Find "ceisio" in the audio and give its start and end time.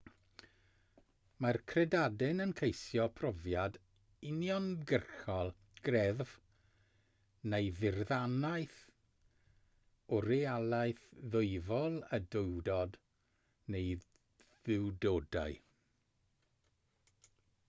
2.59-3.03